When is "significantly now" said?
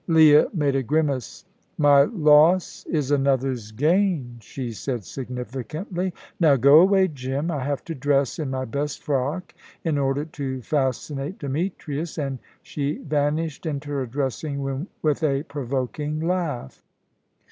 5.05-6.55